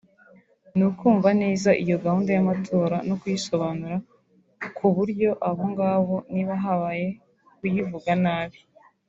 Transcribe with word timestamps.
ni 0.77 0.83
ukumva 0.89 1.29
neza 1.43 1.69
iyo 1.83 1.97
gahunda 2.03 2.29
y’amatora 2.35 2.97
no 3.07 3.15
kuyisobanura 3.19 3.95
ku 4.77 4.85
buryo 4.95 5.29
abo 5.49 5.63
ngabo 5.71 6.15
niba 6.33 6.53
habaye 6.63 7.07
kuyivuga 7.57 8.11
nabi 8.25 8.59